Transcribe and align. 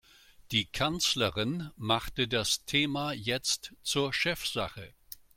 Die 0.49 0.65
Kanzlerin 0.65 1.69
machte 1.75 2.27
das 2.27 2.65
Thema 2.65 3.13
jetzt 3.13 3.75
zur 3.83 4.11
Chefsache. 4.15 4.95